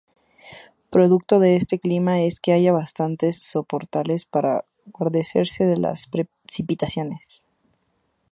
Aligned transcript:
Producto 0.89 1.37
de 1.39 1.55
este 1.57 1.77
clima 1.77 2.21
es 2.21 2.39
que 2.39 2.53
haya 2.53 2.71
bastantes 2.71 3.37
soportales 3.37 4.25
para 4.25 4.65
guarecerse 4.91 5.65
de 5.65 5.77
las 5.77 6.07
precipitaciones. 6.07 7.45